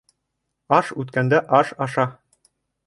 [0.77, 2.11] Аш үткәндә аш аша